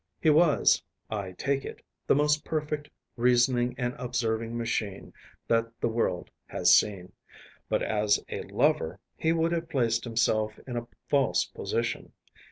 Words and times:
He 0.19 0.31
was, 0.31 0.81
I 1.11 1.33
take 1.33 1.63
it, 1.63 1.83
the 2.07 2.15
most 2.15 2.43
perfect 2.43 2.89
reasoning 3.17 3.75
and 3.77 3.93
observing 3.99 4.57
machine 4.57 5.13
that 5.47 5.79
the 5.79 5.89
world 5.89 6.31
has 6.47 6.73
seen, 6.75 7.11
but 7.69 7.83
as 7.83 8.19
a 8.27 8.41
lover 8.47 8.99
he 9.15 9.31
would 9.31 9.51
have 9.51 9.69
placed 9.69 10.03
himself 10.03 10.57
in 10.65 10.75
a 10.75 10.87
false 11.07 11.45
position. 11.45 12.13